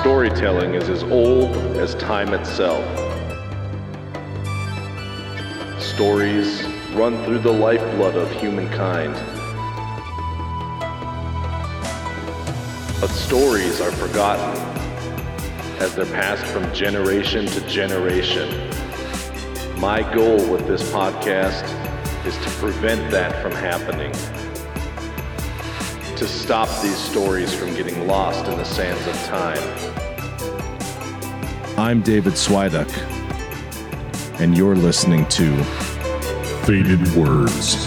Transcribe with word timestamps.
storytelling 0.00 0.72
is 0.72 0.88
as 0.88 1.02
old 1.02 1.54
as 1.76 1.94
time 1.96 2.32
itself. 2.32 2.82
Stories 5.78 6.64
run 6.94 7.22
through 7.26 7.40
the 7.40 7.52
lifeblood 7.52 8.16
of 8.16 8.32
humankind. 8.32 9.12
But 12.98 13.08
stories 13.08 13.82
are 13.82 13.92
forgotten 13.92 14.58
as 15.80 15.94
they're 15.94 16.06
passed 16.06 16.46
from 16.46 16.72
generation 16.72 17.44
to 17.44 17.60
generation. 17.68 18.48
My 19.78 20.00
goal 20.14 20.50
with 20.50 20.66
this 20.66 20.82
podcast 20.90 21.66
is 22.24 22.38
to 22.38 22.50
prevent 22.52 23.10
that 23.10 23.42
from 23.42 23.52
happening 23.52 24.14
to 26.20 26.28
stop 26.28 26.68
these 26.82 26.98
stories 26.98 27.54
from 27.54 27.74
getting 27.74 28.06
lost 28.06 28.46
in 28.46 28.58
the 28.58 28.64
sands 28.64 29.06
of 29.06 29.14
time. 29.24 29.56
I'm 31.78 32.02
David 32.02 32.34
Swiduck, 32.34 32.90
and 34.38 34.54
you're 34.54 34.76
listening 34.76 35.24
to 35.28 35.56
Faded 36.66 37.00
Words. 37.14 37.86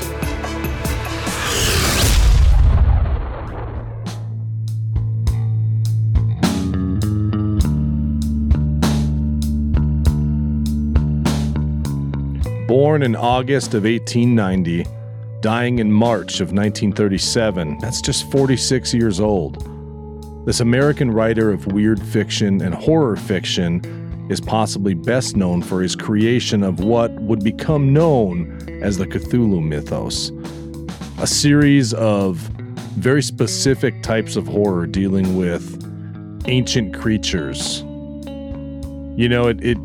Born 12.68 13.04
in 13.04 13.16
August 13.16 13.76
of 13.76 13.84
1890, 13.84 15.03
dying 15.44 15.80
in 15.80 15.92
March 15.92 16.40
of 16.40 16.54
1937. 16.54 17.78
That's 17.80 18.02
just 18.02 18.32
46 18.32 18.94
years 18.94 19.20
old. 19.20 20.46
This 20.46 20.62
American 20.62 21.12
writer 21.12 21.52
of 21.52 21.68
weird 21.68 22.02
fiction 22.02 22.62
and 22.62 22.74
horror 22.74 23.18
fiction 23.18 23.82
is 24.30 24.40
possibly 24.40 24.94
best 24.94 25.36
known 25.36 25.62
for 25.62 25.82
his 25.82 25.98
creation 25.98 26.64
of 26.64 26.80
what 26.80 27.12
would 27.16 27.44
become 27.44 27.92
known 27.92 28.58
as 28.82 28.98
the 28.98 29.06
Cthulhu 29.06 29.62
mythos, 29.62 30.32
a 31.22 31.28
series 31.28 31.94
of 31.94 32.38
very 32.96 33.22
specific 33.22 34.02
types 34.02 34.38
of 34.38 34.48
horror 34.48 34.88
dealing 34.88 35.36
with 35.36 35.78
ancient 36.48 36.94
creatures. 36.94 37.82
You 39.18 39.28
know, 39.28 39.48
it, 39.48 39.62
it 39.62 39.78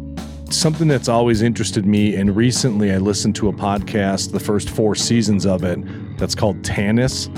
something 0.50 0.88
that's 0.88 1.08
always 1.08 1.42
interested 1.42 1.86
me. 1.86 2.16
And 2.16 2.34
recently, 2.34 2.92
I 2.92 2.98
listened 2.98 3.36
to 3.36 3.48
a 3.48 3.52
podcast, 3.52 4.32
the 4.32 4.40
first 4.40 4.70
four 4.70 4.94
seasons 4.94 5.46
of 5.46 5.64
it, 5.64 5.78
that's 6.18 6.34
called 6.34 6.62
Tanis, 6.62 7.28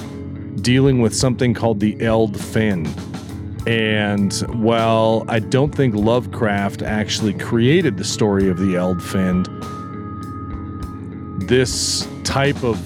dealing 0.62 1.00
with 1.00 1.14
something 1.14 1.54
called 1.54 1.80
the 1.80 2.00
Eld 2.00 2.40
Fin. 2.40 2.86
And 3.66 4.32
while 4.62 5.24
I 5.28 5.38
don't 5.38 5.74
think 5.74 5.94
Lovecraft 5.94 6.82
actually 6.82 7.34
created 7.34 7.96
the 7.96 8.04
story 8.04 8.48
of 8.48 8.58
the 8.58 8.76
Eld 8.76 9.02
Fin, 9.02 9.44
this 11.46 12.08
type 12.24 12.62
of 12.62 12.78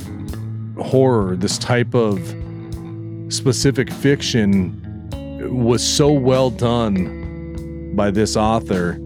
horror, 0.79 1.37
this 1.37 1.59
type 1.59 1.95
of 1.95 2.19
specific 3.29 3.93
fiction 3.93 4.81
was 5.51 5.87
so 5.87 6.11
well 6.11 6.51
done 6.51 7.95
by 7.95 8.11
this 8.11 8.37
author 8.37 8.99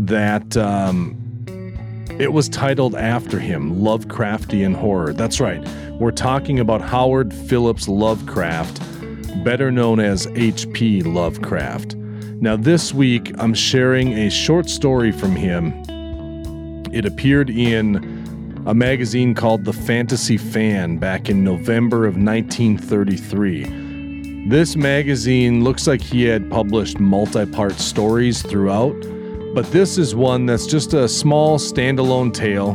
that 0.00 0.56
um, 0.56 1.16
it 2.18 2.32
was 2.32 2.48
titled 2.48 2.94
after 2.94 3.38
him, 3.38 3.76
Lovecraftian 3.76 4.74
Horror. 4.74 5.12
That's 5.12 5.40
right. 5.40 5.60
We're 6.00 6.12
talking 6.12 6.60
about 6.60 6.80
Howard 6.80 7.34
Phillips 7.34 7.88
Lovecraft, 7.88 8.80
better 9.44 9.70
known 9.70 10.00
as 10.00 10.26
H.P. 10.28 11.02
Lovecraft. 11.02 11.94
Now, 11.94 12.56
this 12.56 12.94
week, 12.94 13.32
I'm 13.38 13.54
sharing 13.54 14.12
a 14.12 14.30
short 14.30 14.68
story 14.68 15.12
from 15.12 15.36
him. 15.36 15.72
It 16.92 17.04
appeared 17.04 17.50
in 17.50 18.64
a 18.66 18.74
magazine 18.74 19.34
called 19.34 19.64
The 19.64 19.72
Fantasy 19.72 20.36
Fan 20.36 20.98
back 20.98 21.28
in 21.28 21.44
November 21.44 22.06
of 22.06 22.16
1933. 22.16 24.48
This 24.48 24.76
magazine 24.76 25.64
looks 25.64 25.86
like 25.86 26.00
he 26.00 26.24
had 26.24 26.50
published 26.50 27.00
multi 27.00 27.46
part 27.46 27.74
stories 27.74 28.42
throughout 28.42 28.96
but 29.56 29.64
this 29.72 29.96
is 29.96 30.14
one 30.14 30.44
that's 30.44 30.66
just 30.66 30.92
a 30.92 31.08
small 31.08 31.58
standalone 31.58 32.30
tale, 32.30 32.72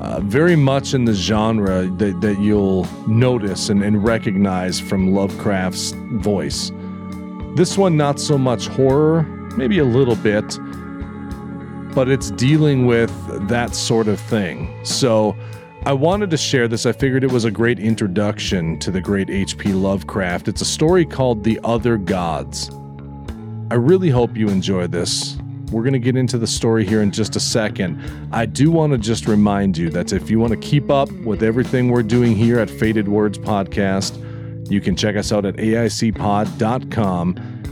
uh, 0.00 0.20
very 0.20 0.54
much 0.54 0.94
in 0.94 1.04
the 1.04 1.12
genre 1.12 1.88
that, 1.96 2.20
that 2.20 2.38
you'll 2.38 2.86
notice 3.08 3.68
and, 3.68 3.82
and 3.82 4.04
recognize 4.04 4.78
from 4.78 5.12
Lovecraft's 5.12 5.90
voice. 6.22 6.70
This 7.56 7.76
one, 7.76 7.96
not 7.96 8.20
so 8.20 8.38
much 8.38 8.68
horror, 8.68 9.24
maybe 9.56 9.80
a 9.80 9.84
little 9.84 10.14
bit, 10.14 10.44
but 11.92 12.08
it's 12.08 12.30
dealing 12.30 12.86
with 12.86 13.10
that 13.48 13.74
sort 13.74 14.06
of 14.06 14.20
thing. 14.20 14.72
So 14.84 15.36
I 15.86 15.92
wanted 15.92 16.30
to 16.30 16.36
share 16.36 16.68
this. 16.68 16.86
I 16.86 16.92
figured 16.92 17.24
it 17.24 17.32
was 17.32 17.44
a 17.44 17.50
great 17.50 17.80
introduction 17.80 18.78
to 18.78 18.92
the 18.92 19.00
great 19.00 19.28
H.P. 19.28 19.72
Lovecraft. 19.72 20.46
It's 20.46 20.60
a 20.60 20.64
story 20.64 21.04
called 21.04 21.42
The 21.42 21.58
Other 21.64 21.96
Gods. 21.96 22.70
I 23.72 23.74
really 23.74 24.08
hope 24.08 24.36
you 24.36 24.50
enjoy 24.50 24.86
this. 24.86 25.36
We're 25.70 25.82
going 25.82 25.92
to 25.92 25.98
get 25.98 26.16
into 26.16 26.38
the 26.38 26.46
story 26.46 26.86
here 26.86 27.02
in 27.02 27.10
just 27.10 27.36
a 27.36 27.40
second. 27.40 28.00
I 28.32 28.46
do 28.46 28.70
want 28.70 28.92
to 28.92 28.98
just 28.98 29.26
remind 29.26 29.76
you 29.76 29.90
that 29.90 30.14
if 30.14 30.30
you 30.30 30.38
want 30.38 30.52
to 30.52 30.58
keep 30.58 30.90
up 30.90 31.12
with 31.12 31.42
everything 31.42 31.90
we're 31.90 32.02
doing 32.02 32.34
here 32.34 32.58
at 32.58 32.70
Faded 32.70 33.06
Words 33.06 33.36
Podcast, 33.38 34.24
you 34.70 34.80
can 34.80 34.96
check 34.96 35.16
us 35.16 35.30
out 35.30 35.44
at 35.44 35.56
aicpod.com. 35.56 36.54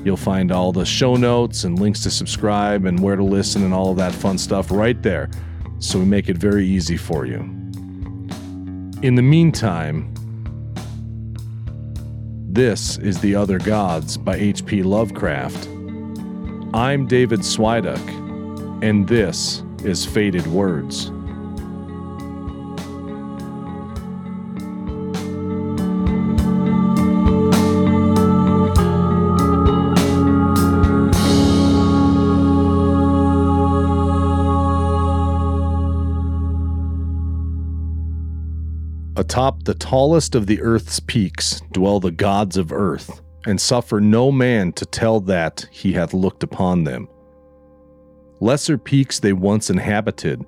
You'll 0.05 0.17
find 0.17 0.53
all 0.53 0.73
the 0.73 0.85
show 0.85 1.17
notes 1.17 1.65
and 1.65 1.79
links 1.79 2.03
to 2.03 2.11
subscribe 2.11 2.85
and 2.85 3.01
where 3.01 3.17
to 3.17 3.25
listen 3.25 3.65
and 3.65 3.73
all 3.73 3.91
of 3.91 3.97
that 3.97 4.13
fun 4.13 4.37
stuff 4.37 4.71
right 4.71 5.03
there. 5.03 5.31
So 5.79 5.99
we 5.99 6.05
make 6.05 6.29
it 6.29 6.37
very 6.37 6.67
easy 6.67 6.99
for 6.99 7.25
you. 7.25 7.41
In 9.03 9.15
the 9.15 9.23
meantime, 9.23 10.13
this 12.47 12.99
is 12.99 13.21
The 13.21 13.35
Other 13.35 13.59
Gods 13.59 14.17
by 14.17 14.37
H.P. 14.37 14.83
Lovecraft. 14.83 15.76
I'm 16.77 17.07
David 17.07 17.41
Swiduck, 17.41 18.07
and 18.83 19.09
this 19.09 19.63
is 19.83 20.05
Faded 20.05 20.47
Words. 20.49 21.07
Atop 39.17 39.63
the 39.63 39.75
tallest 39.79 40.35
of 40.35 40.47
the 40.47 40.61
earth's 40.61 41.01
peaks 41.01 41.63
dwell 41.73 42.01
the 42.01 42.11
gods 42.11 42.59
of 42.59 42.71
earth 42.71 43.23
and 43.47 43.61
suffer 43.61 44.01
no 44.01 44.31
man 44.31 44.73
to 44.73 44.85
tell 44.85 45.21
that 45.21 45.67
he 45.71 45.93
hath 45.93 46.13
looked 46.13 46.43
upon 46.43 46.85
them. 46.85 47.09
Lesser 48.41 48.77
peaks 48.77 49.21
they 49.21 49.33
once 49.33 49.71
inhabited, 49.71 50.45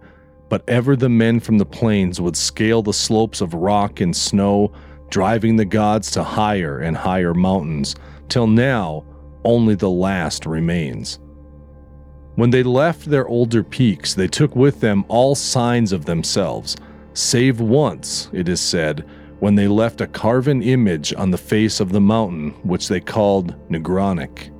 but 0.48 0.62
ever 0.68 0.96
the 0.96 1.08
men 1.08 1.40
from 1.40 1.58
the 1.58 1.64
plains 1.64 2.20
would 2.20 2.36
scale 2.36 2.82
the 2.82 2.92
slopes 2.92 3.40
of 3.40 3.54
rock 3.54 4.00
and 4.00 4.14
snow, 4.14 4.72
driving 5.08 5.56
the 5.56 5.64
gods 5.64 6.10
to 6.10 6.22
higher 6.22 6.80
and 6.80 6.96
higher 6.96 7.32
mountains, 7.32 7.94
till 8.28 8.46
now 8.46 9.04
only 9.44 9.74
the 9.74 9.88
last 9.88 10.44
remains. 10.44 11.18
When 12.34 12.50
they 12.50 12.62
left 12.62 13.06
their 13.06 13.26
older 13.26 13.64
peaks, 13.64 14.14
they 14.14 14.28
took 14.28 14.54
with 14.54 14.80
them 14.80 15.04
all 15.08 15.34
signs 15.34 15.92
of 15.92 16.04
themselves, 16.04 16.76
save 17.14 17.60
once, 17.60 18.28
it 18.32 18.48
is 18.48 18.60
said, 18.60 19.08
when 19.40 19.54
they 19.54 19.68
left 19.68 20.00
a 20.00 20.06
carven 20.06 20.62
image 20.62 21.14
on 21.14 21.30
the 21.30 21.38
face 21.38 21.80
of 21.80 21.92
the 21.92 22.00
mountain, 22.00 22.50
which 22.62 22.88
they 22.88 23.00
called 23.00 23.54
Ngranek. 23.70 24.50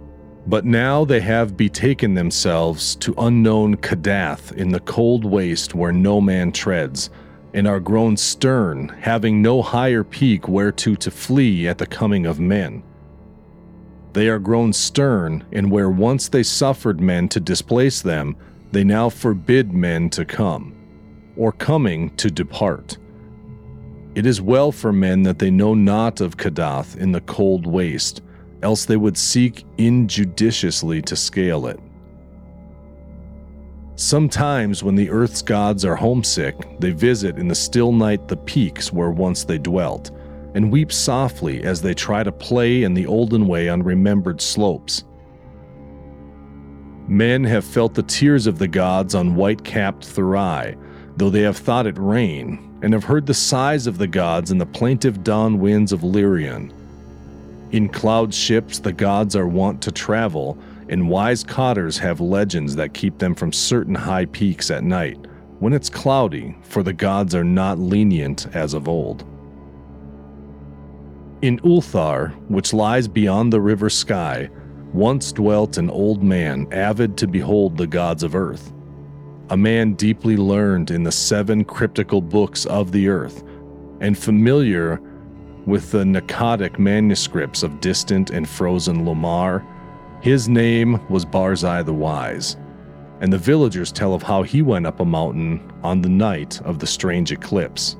But 0.47 0.65
now 0.65 1.05
they 1.05 1.21
have 1.21 1.57
betaken 1.57 2.15
themselves 2.15 2.97
to 2.97 3.15
unknown 3.19 3.77
Kadath 3.77 4.53
in 4.53 4.71
the 4.71 4.81
cold 4.81 5.25
waste 5.25 5.75
where 5.75 5.93
no 5.93 6.21
man 6.21 6.53
treads, 6.53 7.11
and 7.53 7.67
are 7.67 7.81
grown 7.81 8.17
stern, 8.17 8.89
having 9.01 9.43
no 9.43 9.63
higher 9.63 10.05
peak 10.05 10.49
whereto 10.49 10.95
to 10.95 11.11
flee 11.11 11.67
at 11.67 11.79
the 11.79 11.87
coming 11.87 12.25
of 12.25 12.41
men. 12.41 12.83
They 14.13 14.29
are 14.29 14.39
grown 14.39 14.73
stern, 14.73 15.45
and 15.53 15.71
where 15.71 15.91
once 15.91 16.29
they 16.29 16.43
suffered 16.43 17.01
men 17.01 17.29
to 17.31 17.41
displace 17.41 18.01
them, 18.01 18.37
they 18.73 18.85
now 18.85 19.09
forbid 19.09 19.73
men 19.73 20.09
to 20.11 20.25
come, 20.25 20.75
or 21.37 21.53
coming 21.53 22.15
to 22.17 22.31
depart. 22.31 22.97
It 24.15 24.27
is 24.27 24.41
well 24.41 24.73
for 24.73 24.93
men 24.93 25.23
that 25.23 25.39
they 25.39 25.51
know 25.51 25.75
not 25.75 26.21
of 26.21 26.37
Kadath 26.37 26.97
in 26.97 27.13
the 27.13 27.21
cold 27.23 27.67
waste, 27.67 28.23
else 28.63 28.85
they 28.85 28.97
would 28.97 29.17
seek 29.17 29.65
injudiciously 29.77 31.03
to 31.03 31.15
scale 31.15 31.67
it. 31.67 31.79
Sometimes, 33.97 34.83
when 34.83 34.95
the 34.95 35.11
earth's 35.11 35.43
gods 35.43 35.85
are 35.85 35.97
homesick, 35.97 36.55
they 36.79 36.93
visit 36.93 37.37
in 37.37 37.49
the 37.49 37.55
still 37.55 37.93
night 37.93 38.29
the 38.29 38.37
peaks 38.37 38.93
where 38.93 39.11
once 39.11 39.45
they 39.45 39.59
dwelt, 39.59 40.13
and 40.55 40.71
weep 40.71 40.93
softly 40.93 41.65
as 41.65 41.83
they 41.83 41.95
try 41.95 42.23
to 42.23 42.33
play 42.33 42.85
in 42.85 42.95
the 42.95 43.07
olden 43.07 43.47
way 43.47 43.69
on 43.69 43.83
remembered 43.83 44.41
slopes. 44.41 45.05
Men 47.09 47.43
have 47.45 47.65
felt 47.65 47.95
the 47.95 48.03
tears 48.03 48.47
of 48.47 48.59
the 48.59 48.69
gods 48.69 49.15
on 49.15 49.35
white 49.35 49.65
capped 49.65 50.07
Thurai, 50.07 50.77
though 51.17 51.31
they 51.31 51.43
have 51.43 51.57
thought 51.57 51.87
it 51.87 51.99
rain, 51.99 52.68
and 52.83 52.93
have 52.93 53.05
heard 53.05 53.27
the 53.27 53.35
sighs 53.35 53.87
of 53.87 53.99
the 53.99 54.07
gods 54.07 54.51
in 54.51 54.59
the 54.59 54.67
plaintive 54.67 55.25
dawn 55.25 55.59
winds 55.59 55.93
of 55.93 56.03
Lerion. 56.03 56.73
In 57.73 57.89
cloud 57.89 58.33
ships, 58.33 58.79
the 58.79 58.93
gods 58.93 59.37
are 59.37 59.49
wont 59.49 59.83
to 59.83 59.93
travel, 59.93 60.57
and 60.89 61.09
wise 61.09 61.45
cotters 61.45 61.99
have 61.99 62.21
legends 62.21 62.77
that 62.77 62.95
keep 62.95 63.19
them 63.19 63.35
from 63.35 63.53
certain 63.53 63.95
high 63.95 64.25
peaks 64.27 64.71
at 64.71 64.85
night, 64.85 65.19
when 65.59 65.73
it's 65.73 65.91
cloudy, 65.91 66.57
for 66.63 66.83
the 66.83 66.93
gods 66.93 67.35
are 67.35 67.45
not 67.45 67.79
lenient 67.79 68.47
as 68.55 68.75
of 68.75 68.89
old. 68.89 69.25
In 71.43 71.59
Ulthar, 71.61 72.31
which 72.49 72.73
lies 72.73 73.07
beyond 73.07 73.53
the 73.53 73.61
river 73.61 73.89
Skai, 73.89 74.51
once 74.93 75.31
dwelt 75.33 75.77
an 75.77 75.91
old 75.91 76.23
man 76.23 76.67
avid 76.73 77.17
to 77.19 77.27
behold 77.27 77.77
the 77.77 77.87
gods 77.87 78.23
of 78.23 78.35
earth. 78.35 78.73
A 79.51 79.57
man 79.57 79.95
deeply 79.95 80.37
learned 80.37 80.91
in 80.91 81.05
the 81.05 81.13
seven 81.13 81.65
cryptical 81.65 82.21
books 82.21 82.67
of 82.67 82.93
the 82.93 83.09
earth, 83.09 83.43
and 84.01 84.17
familiar 84.17 85.01
with 85.65 85.91
the 85.91 86.05
Pnakotic 86.05 86.79
manuscripts 86.79 87.63
of 87.63 87.81
distant 87.81 88.29
and 88.29 88.47
frozen 88.47 89.07
Lomar. 89.07 89.65
His 90.21 90.51
name 90.51 91.01
was 91.09 91.25
Barzai 91.25 91.83
the 91.83 91.95
Wise, 91.95 92.59
and 93.21 93.33
the 93.33 93.39
villagers 93.39 93.91
tell 93.91 94.13
of 94.13 94.23
how 94.23 94.43
he 94.43 94.61
went 94.61 94.87
up 94.87 95.01
a 95.01 95.05
mountain 95.05 95.73
on 95.83 96.03
the 96.03 96.11
night 96.11 96.61
of 96.63 96.79
the 96.79 96.87
strange 96.87 97.33
eclipse. 97.33 97.97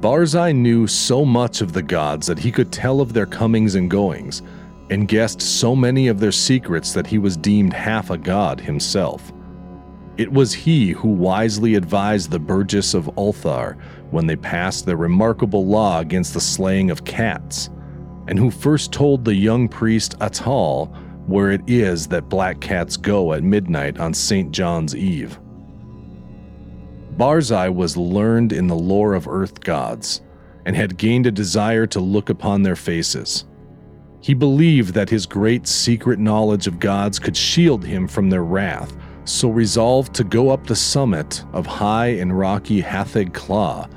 Barzai 0.00 0.54
knew 0.54 0.86
so 0.86 1.24
much 1.24 1.62
of 1.62 1.72
the 1.72 1.82
gods 1.82 2.26
that 2.26 2.38
he 2.38 2.52
could 2.52 2.70
tell 2.72 3.00
of 3.00 3.14
their 3.14 3.26
comings 3.26 3.74
and 3.74 3.90
goings, 3.90 4.42
and 4.90 5.08
guessed 5.08 5.40
so 5.40 5.74
many 5.74 6.08
of 6.08 6.20
their 6.20 6.32
secrets 6.32 6.92
that 6.92 7.06
he 7.06 7.16
was 7.16 7.38
deemed 7.38 7.72
half 7.72 8.10
a 8.10 8.18
god 8.18 8.60
himself. 8.60 9.32
It 10.18 10.30
was 10.30 10.52
he 10.52 10.90
who 10.90 11.08
wisely 11.08 11.74
advised 11.74 12.30
the 12.30 12.38
Burgess 12.38 12.92
of 12.92 13.06
Ulthar 13.16 13.76
when 14.10 14.26
they 14.26 14.36
passed 14.36 14.84
their 14.84 14.96
remarkable 14.96 15.66
law 15.66 16.00
against 16.00 16.34
the 16.34 16.40
slaying 16.40 16.90
of 16.90 17.04
cats, 17.04 17.70
and 18.28 18.38
who 18.38 18.50
first 18.50 18.92
told 18.92 19.24
the 19.24 19.34
young 19.34 19.68
priest 19.68 20.18
Atal 20.18 20.94
where 21.26 21.50
it 21.50 21.62
is 21.66 22.06
that 22.08 22.28
black 22.28 22.60
cats 22.60 22.96
go 22.96 23.32
at 23.32 23.42
midnight 23.42 23.98
on 23.98 24.12
St. 24.12 24.52
John's 24.52 24.94
Eve. 24.94 25.38
Barzai 27.16 27.72
was 27.72 27.96
learned 27.96 28.52
in 28.52 28.66
the 28.66 28.76
lore 28.76 29.14
of 29.14 29.28
earth 29.28 29.60
gods 29.60 30.22
and 30.66 30.76
had 30.76 30.96
gained 30.96 31.26
a 31.26 31.30
desire 31.30 31.86
to 31.86 32.00
look 32.00 32.28
upon 32.28 32.62
their 32.62 32.76
faces. 32.76 33.44
He 34.20 34.34
believed 34.34 34.94
that 34.94 35.10
his 35.10 35.26
great 35.26 35.66
secret 35.66 36.18
knowledge 36.18 36.66
of 36.66 36.78
gods 36.78 37.18
could 37.18 37.36
shield 37.36 37.84
him 37.84 38.06
from 38.06 38.30
their 38.30 38.44
wrath, 38.44 38.94
so 39.24 39.48
resolved 39.48 40.14
to 40.14 40.24
go 40.24 40.50
up 40.50 40.66
the 40.66 40.76
summit 40.76 41.44
of 41.52 41.66
high 41.66 42.08
and 42.08 42.36
rocky 42.36 42.82
Hatheg 42.82 43.32
Kla 43.32 43.88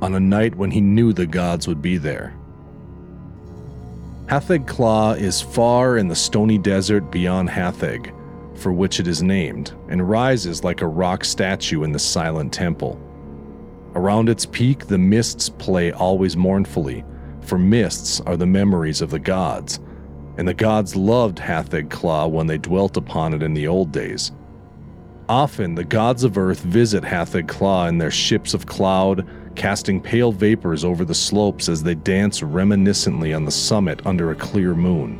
on 0.00 0.14
a 0.14 0.20
night 0.20 0.54
when 0.54 0.70
he 0.70 0.80
knew 0.80 1.12
the 1.12 1.26
gods 1.26 1.68
would 1.68 1.82
be 1.82 1.96
there. 1.96 2.34
Hatheg 4.26 4.66
Kla 4.66 5.16
is 5.16 5.40
far 5.40 5.98
in 5.98 6.08
the 6.08 6.14
stony 6.14 6.58
desert 6.58 7.10
beyond 7.10 7.50
Hatheg, 7.50 8.12
for 8.56 8.72
which 8.72 8.98
it 8.98 9.06
is 9.06 9.22
named, 9.22 9.72
and 9.88 10.08
rises 10.08 10.64
like 10.64 10.80
a 10.80 10.86
rock 10.86 11.24
statue 11.24 11.82
in 11.82 11.92
the 11.92 11.98
silent 11.98 12.52
temple. 12.52 13.00
Around 13.94 14.28
its 14.28 14.46
peak, 14.46 14.86
the 14.86 14.98
mists 14.98 15.48
play 15.50 15.92
always 15.92 16.36
mournfully, 16.36 17.04
for 17.42 17.58
mists 17.58 18.20
are 18.20 18.36
the 18.36 18.46
memories 18.46 19.02
of 19.02 19.10
the 19.10 19.18
gods, 19.18 19.80
and 20.38 20.48
the 20.48 20.54
gods 20.54 20.96
loved 20.96 21.38
Hatheg 21.38 21.90
Kla 21.90 22.26
when 22.26 22.46
they 22.46 22.58
dwelt 22.58 22.96
upon 22.96 23.34
it 23.34 23.42
in 23.42 23.52
the 23.52 23.68
old 23.68 23.92
days. 23.92 24.32
Often, 25.32 25.76
the 25.76 25.84
gods 25.84 26.24
of 26.24 26.36
earth 26.36 26.60
visit 26.60 27.02
Hatheg 27.02 27.48
Kla 27.48 27.88
in 27.88 27.96
their 27.96 28.10
ships 28.10 28.52
of 28.52 28.66
cloud, 28.66 29.26
casting 29.56 29.98
pale 29.98 30.30
vapors 30.30 30.84
over 30.84 31.06
the 31.06 31.14
slopes 31.14 31.70
as 31.70 31.82
they 31.82 31.94
dance 31.94 32.42
reminiscently 32.42 33.34
on 33.34 33.46
the 33.46 33.50
summit 33.50 34.04
under 34.04 34.30
a 34.30 34.34
clear 34.34 34.74
moon. 34.74 35.18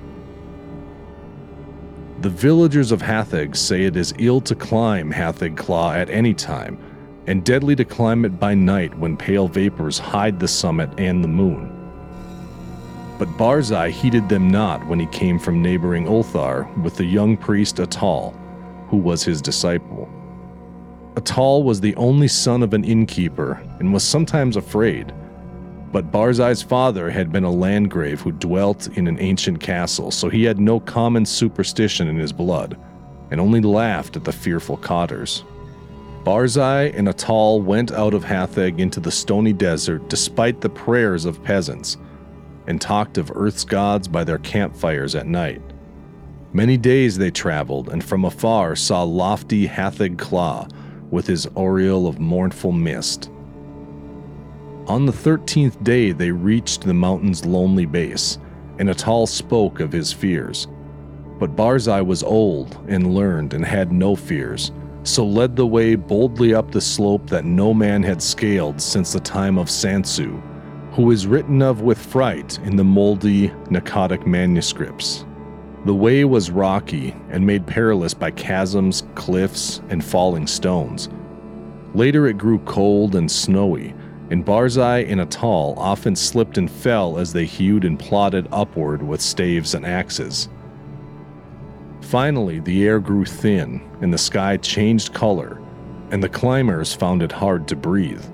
The 2.20 2.28
villagers 2.28 2.92
of 2.92 3.00
Hatheg 3.00 3.56
say 3.56 3.84
it 3.84 3.96
is 3.96 4.12
ill 4.18 4.42
to 4.42 4.54
climb 4.54 5.10
Hatheg 5.10 5.56
Kla 5.56 5.96
at 5.96 6.10
any 6.10 6.34
time, 6.34 6.76
and 7.26 7.42
deadly 7.42 7.74
to 7.76 7.84
climb 7.86 8.26
it 8.26 8.38
by 8.38 8.54
night 8.54 8.94
when 8.98 9.16
pale 9.16 9.48
vapors 9.48 9.98
hide 9.98 10.38
the 10.38 10.46
summit 10.46 10.90
and 10.98 11.24
the 11.24 11.28
moon. 11.28 11.70
But 13.18 13.28
Barzai 13.38 13.90
heeded 13.90 14.28
them 14.28 14.50
not 14.50 14.86
when 14.86 15.00
he 15.00 15.06
came 15.06 15.38
from 15.38 15.62
neighboring 15.62 16.04
Ulthar 16.04 16.70
with 16.82 16.96
the 16.96 17.06
young 17.06 17.34
priest 17.34 17.76
Atal, 17.76 18.36
who 18.92 18.98
was 18.98 19.24
his 19.24 19.40
disciple. 19.40 20.01
Atal 21.14 21.62
was 21.62 21.80
the 21.80 21.94
only 21.96 22.28
son 22.28 22.62
of 22.62 22.72
an 22.72 22.84
innkeeper 22.84 23.62
and 23.78 23.92
was 23.92 24.02
sometimes 24.02 24.56
afraid. 24.56 25.12
But 25.92 26.10
Barzai's 26.10 26.62
father 26.62 27.10
had 27.10 27.30
been 27.30 27.44
a 27.44 27.50
landgrave 27.50 28.22
who 28.22 28.32
dwelt 28.32 28.88
in 28.96 29.06
an 29.06 29.20
ancient 29.20 29.60
castle, 29.60 30.10
so 30.10 30.30
he 30.30 30.44
had 30.44 30.58
no 30.58 30.80
common 30.80 31.26
superstition 31.26 32.08
in 32.08 32.16
his 32.16 32.32
blood, 32.32 32.78
and 33.30 33.38
only 33.38 33.60
laughed 33.60 34.16
at 34.16 34.24
the 34.24 34.32
fearful 34.32 34.78
cotters. 34.78 35.44
Barzai 36.24 36.96
and 36.96 37.08
Atal 37.08 37.62
went 37.62 37.92
out 37.92 38.14
of 38.14 38.24
Hatheg 38.24 38.78
into 38.78 39.00
the 39.00 39.10
stony 39.10 39.52
desert 39.52 40.08
despite 40.08 40.62
the 40.62 40.70
prayers 40.70 41.26
of 41.26 41.42
peasants, 41.44 41.98
and 42.66 42.80
talked 42.80 43.18
of 43.18 43.30
Earth's 43.34 43.64
gods 43.64 44.08
by 44.08 44.24
their 44.24 44.38
campfires 44.38 45.14
at 45.14 45.26
night. 45.26 45.60
Many 46.54 46.78
days 46.78 47.18
they 47.18 47.30
traveled, 47.30 47.90
and 47.90 48.02
from 48.02 48.24
afar 48.24 48.76
saw 48.76 49.02
lofty 49.02 49.66
Hatheg 49.66 50.16
Kla 50.16 50.68
with 51.12 51.28
his 51.28 51.46
aureole 51.56 52.08
of 52.08 52.18
mournful 52.18 52.72
mist. 52.72 53.30
On 54.88 55.06
the 55.06 55.12
thirteenth 55.12 55.80
day 55.84 56.10
they 56.10 56.32
reached 56.32 56.82
the 56.82 56.94
mountain's 56.94 57.44
lonely 57.44 57.86
base, 57.86 58.38
and 58.80 58.88
Atal 58.88 59.28
spoke 59.28 59.78
of 59.78 59.92
his 59.92 60.12
fears. 60.12 60.66
But 61.38 61.54
Barzai 61.54 62.04
was 62.04 62.24
old 62.24 62.76
and 62.88 63.14
learned 63.14 63.54
and 63.54 63.64
had 63.64 63.92
no 63.92 64.16
fears, 64.16 64.72
so 65.04 65.24
led 65.24 65.54
the 65.54 65.66
way 65.66 65.94
boldly 65.94 66.54
up 66.54 66.70
the 66.70 66.80
slope 66.80 67.28
that 67.28 67.44
no 67.44 67.72
man 67.72 68.02
had 68.02 68.22
scaled 68.22 68.80
since 68.80 69.12
the 69.12 69.20
time 69.20 69.58
of 69.58 69.68
Sansu, 69.68 70.40
who 70.92 71.10
is 71.10 71.26
written 71.26 71.62
of 71.62 71.82
with 71.82 71.98
fright 71.98 72.58
in 72.64 72.76
the 72.76 72.84
moldy 72.84 73.48
Pnakotic 73.70 74.26
manuscripts. 74.26 75.24
The 75.84 75.94
way 75.94 76.24
was 76.24 76.50
rocky 76.50 77.14
and 77.28 77.44
made 77.44 77.66
perilous 77.66 78.14
by 78.14 78.30
chasms, 78.30 79.02
cliffs, 79.16 79.82
and 79.88 80.04
falling 80.04 80.46
stones. 80.46 81.08
Later 81.92 82.28
it 82.28 82.38
grew 82.38 82.60
cold 82.60 83.16
and 83.16 83.28
snowy, 83.28 83.92
and 84.30 84.44
Barzai 84.44 85.10
and 85.10 85.20
Atal 85.20 85.76
often 85.76 86.14
slipped 86.14 86.56
and 86.56 86.70
fell 86.70 87.18
as 87.18 87.32
they 87.32 87.44
hewed 87.44 87.84
and 87.84 87.98
plodded 87.98 88.46
upward 88.52 89.02
with 89.02 89.20
staves 89.20 89.74
and 89.74 89.84
axes. 89.84 90.48
Finally, 92.00 92.60
the 92.60 92.84
air 92.84 93.00
grew 93.00 93.24
thin, 93.24 93.80
and 94.00 94.12
the 94.12 94.18
sky 94.18 94.56
changed 94.56 95.12
color, 95.12 95.60
and 96.12 96.22
the 96.22 96.28
climbers 96.28 96.94
found 96.94 97.22
it 97.22 97.32
hard 97.32 97.66
to 97.66 97.76
breathe. 97.76 98.24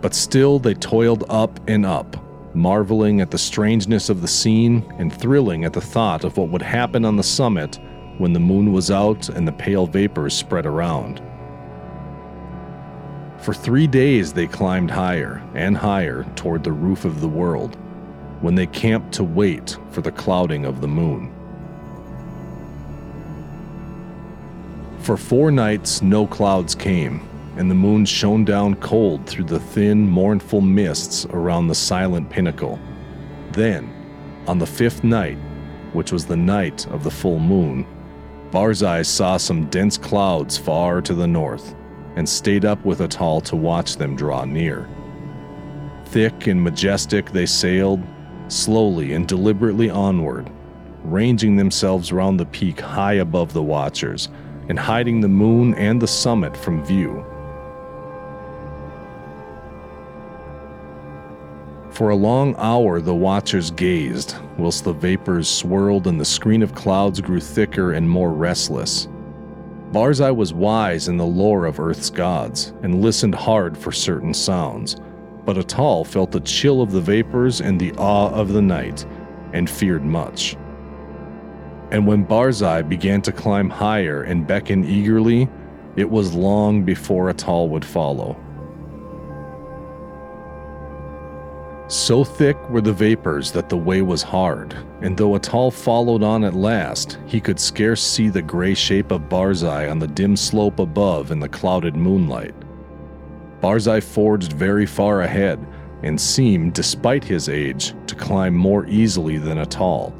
But 0.00 0.14
still 0.14 0.58
they 0.60 0.74
toiled 0.74 1.24
up 1.28 1.58
and 1.68 1.84
up, 1.84 2.16
marveling 2.54 3.20
at 3.20 3.30
the 3.30 3.38
strangeness 3.38 4.08
of 4.08 4.20
the 4.20 4.28
scene 4.28 4.92
and 4.98 5.12
thrilling 5.12 5.64
at 5.64 5.72
the 5.72 5.80
thought 5.80 6.24
of 6.24 6.36
what 6.36 6.48
would 6.50 6.62
happen 6.62 7.04
on 7.04 7.16
the 7.16 7.22
summit 7.22 7.78
when 8.18 8.32
the 8.32 8.40
moon 8.40 8.72
was 8.72 8.90
out 8.90 9.28
and 9.28 9.46
the 9.46 9.52
pale 9.52 9.86
vapors 9.86 10.34
spread 10.34 10.66
around. 10.66 11.22
For 13.38 13.54
three 13.54 13.86
days 13.86 14.32
they 14.32 14.46
climbed 14.46 14.90
higher 14.90 15.42
and 15.54 15.76
higher 15.76 16.24
toward 16.36 16.62
the 16.62 16.72
roof 16.72 17.04
of 17.04 17.20
the 17.20 17.28
world, 17.28 17.76
when 18.40 18.54
they 18.54 18.66
camped 18.66 19.12
to 19.14 19.24
wait 19.24 19.78
for 19.90 20.02
the 20.02 20.12
clouding 20.12 20.64
of 20.64 20.80
the 20.80 20.88
moon. 20.88 21.32
For 25.00 25.16
four 25.16 25.50
nights, 25.50 26.02
no 26.02 26.26
clouds 26.26 26.74
came, 26.74 27.26
and 27.60 27.70
the 27.70 27.74
moon 27.74 28.06
shone 28.06 28.42
down 28.42 28.74
cold 28.76 29.26
through 29.26 29.44
the 29.44 29.60
thin, 29.60 30.08
mournful 30.08 30.62
mists 30.62 31.26
around 31.26 31.66
the 31.66 31.74
silent 31.74 32.30
pinnacle. 32.30 32.80
Then, 33.52 33.92
on 34.46 34.58
the 34.58 34.66
fifth 34.66 35.04
night, 35.04 35.36
which 35.92 36.10
was 36.10 36.24
the 36.24 36.38
night 36.38 36.86
of 36.86 37.04
the 37.04 37.10
full 37.10 37.38
moon, 37.38 37.86
Barzai 38.50 39.04
saw 39.04 39.36
some 39.36 39.66
dense 39.66 39.98
clouds 39.98 40.56
far 40.56 41.02
to 41.02 41.12
the 41.12 41.26
north 41.26 41.74
and 42.16 42.26
stayed 42.26 42.64
up 42.64 42.82
with 42.82 43.00
Atal 43.00 43.42
to 43.44 43.56
watch 43.56 43.96
them 43.96 44.16
draw 44.16 44.46
near. 44.46 44.88
Thick 46.06 46.46
and 46.46 46.64
majestic 46.64 47.30
they 47.30 47.44
sailed, 47.44 48.02
slowly 48.48 49.12
and 49.12 49.28
deliberately 49.28 49.90
onward, 49.90 50.50
ranging 51.04 51.56
themselves 51.56 52.10
round 52.10 52.40
the 52.40 52.46
peak 52.46 52.80
high 52.80 53.20
above 53.20 53.52
the 53.52 53.62
watchers 53.62 54.30
and 54.70 54.78
hiding 54.78 55.20
the 55.20 55.28
moon 55.28 55.74
and 55.74 56.00
the 56.00 56.08
summit 56.08 56.56
from 56.56 56.82
view. 56.82 57.22
For 62.00 62.08
a 62.08 62.16
long 62.16 62.54
hour, 62.56 63.02
the 63.02 63.14
watchers 63.14 63.70
gazed, 63.70 64.34
whilst 64.56 64.84
the 64.84 64.92
vapors 64.94 65.46
swirled 65.46 66.06
and 66.06 66.18
the 66.18 66.24
screen 66.24 66.62
of 66.62 66.74
clouds 66.74 67.20
grew 67.20 67.40
thicker 67.40 67.92
and 67.92 68.08
more 68.08 68.32
restless. 68.32 69.06
Barzai 69.92 70.34
was 70.34 70.54
wise 70.54 71.08
in 71.08 71.18
the 71.18 71.26
lore 71.26 71.66
of 71.66 71.78
Earth's 71.78 72.08
gods 72.08 72.72
and 72.82 73.02
listened 73.02 73.34
hard 73.34 73.76
for 73.76 73.92
certain 73.92 74.32
sounds, 74.32 74.96
but 75.44 75.58
Atal 75.58 76.06
felt 76.06 76.32
the 76.32 76.40
chill 76.40 76.80
of 76.80 76.90
the 76.90 77.02
vapors 77.02 77.60
and 77.60 77.78
the 77.78 77.92
awe 77.98 78.30
of 78.30 78.54
the 78.54 78.62
night 78.62 79.04
and 79.52 79.68
feared 79.68 80.02
much. 80.02 80.56
And 81.90 82.06
when 82.06 82.24
Barzai 82.24 82.80
began 82.88 83.20
to 83.20 83.30
climb 83.30 83.68
higher 83.68 84.22
and 84.22 84.46
beckon 84.46 84.86
eagerly, 84.86 85.50
it 85.96 86.08
was 86.08 86.32
long 86.32 86.82
before 86.82 87.30
Atal 87.30 87.68
would 87.68 87.84
follow. 87.84 88.42
So 91.90 92.22
thick 92.22 92.56
were 92.70 92.80
the 92.80 92.92
vapors 92.92 93.50
that 93.50 93.68
the 93.68 93.76
way 93.76 94.00
was 94.00 94.22
hard, 94.22 94.76
and 95.02 95.16
though 95.16 95.36
Atal 95.36 95.72
followed 95.72 96.22
on 96.22 96.44
at 96.44 96.54
last, 96.54 97.18
he 97.26 97.40
could 97.40 97.58
scarce 97.58 98.00
see 98.00 98.28
the 98.28 98.40
gray 98.40 98.74
shape 98.74 99.10
of 99.10 99.28
Barzai 99.28 99.90
on 99.90 99.98
the 99.98 100.06
dim 100.06 100.36
slope 100.36 100.78
above 100.78 101.32
in 101.32 101.40
the 101.40 101.48
clouded 101.48 101.96
moonlight. 101.96 102.54
Barzai 103.60 104.00
forged 104.04 104.52
very 104.52 104.86
far 104.86 105.22
ahead 105.22 105.58
and 106.04 106.20
seemed, 106.20 106.74
despite 106.74 107.24
his 107.24 107.48
age, 107.48 107.92
to 108.06 108.14
climb 108.14 108.54
more 108.54 108.86
easily 108.86 109.38
than 109.38 109.58
Atal. 109.58 110.12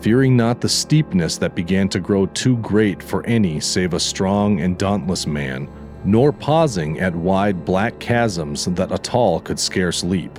Fearing 0.00 0.34
not 0.34 0.62
the 0.62 0.68
steepness 0.70 1.36
that 1.36 1.54
began 1.54 1.90
to 1.90 2.00
grow 2.00 2.24
too 2.24 2.56
great 2.56 3.02
for 3.02 3.22
any 3.26 3.60
save 3.60 3.92
a 3.92 4.00
strong 4.00 4.62
and 4.62 4.78
dauntless 4.78 5.26
man, 5.26 5.68
nor 6.06 6.32
pausing 6.32 7.00
at 7.00 7.14
wide 7.14 7.66
black 7.66 8.00
chasms 8.00 8.64
that 8.64 8.88
Atal 8.88 9.44
could 9.44 9.60
scarce 9.60 10.02
leap 10.02 10.38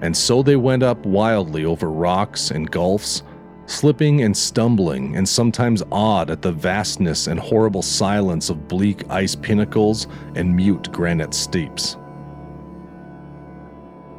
and 0.00 0.16
so 0.16 0.42
they 0.42 0.56
went 0.56 0.82
up 0.82 1.04
wildly 1.04 1.64
over 1.64 1.90
rocks 1.90 2.50
and 2.50 2.70
gulfs, 2.70 3.22
slipping 3.66 4.22
and 4.22 4.36
stumbling, 4.36 5.16
and 5.16 5.28
sometimes 5.28 5.82
awed 5.92 6.30
at 6.30 6.42
the 6.42 6.52
vastness 6.52 7.26
and 7.26 7.38
horrible 7.38 7.82
silence 7.82 8.48
of 8.48 8.68
bleak 8.68 9.08
ice 9.10 9.34
pinnacles 9.34 10.06
and 10.34 10.54
mute 10.54 10.90
granite 10.92 11.34
steeps. 11.34 11.96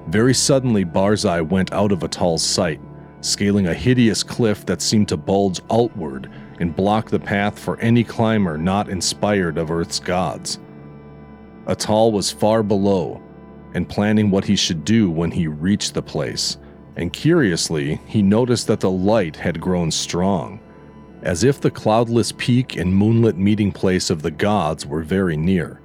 Very 0.07 0.33
suddenly, 0.33 0.83
Barzai 0.83 1.47
went 1.47 1.71
out 1.71 1.91
of 1.91 1.99
Atal's 1.99 2.43
sight, 2.43 2.81
scaling 3.21 3.67
a 3.67 3.73
hideous 3.73 4.23
cliff 4.23 4.65
that 4.65 4.81
seemed 4.81 5.07
to 5.09 5.17
bulge 5.17 5.61
outward 5.71 6.31
and 6.59 6.75
block 6.75 7.09
the 7.09 7.19
path 7.19 7.57
for 7.57 7.79
any 7.79 8.03
climber 8.03 8.57
not 8.57 8.89
inspired 8.89 9.57
of 9.57 9.71
Earth's 9.71 9.99
gods. 9.99 10.59
Atal 11.65 12.11
was 12.11 12.31
far 12.31 12.63
below, 12.63 13.21
and 13.73 13.89
planning 13.89 14.31
what 14.31 14.45
he 14.45 14.55
should 14.55 14.85
do 14.85 15.09
when 15.09 15.31
he 15.31 15.47
reached 15.47 15.93
the 15.93 16.01
place, 16.01 16.57
and 16.95 17.13
curiously, 17.13 17.99
he 18.05 18.21
noticed 18.21 18.67
that 18.67 18.79
the 18.79 18.91
light 18.91 19.35
had 19.35 19.61
grown 19.61 19.91
strong, 19.91 20.59
as 21.21 21.43
if 21.43 21.61
the 21.61 21.71
cloudless 21.71 22.31
peak 22.33 22.75
and 22.75 22.93
moonlit 22.93 23.37
meeting 23.37 23.71
place 23.71 24.09
of 24.09 24.21
the 24.21 24.31
gods 24.31 24.85
were 24.85 25.03
very 25.03 25.37
near. 25.37 25.81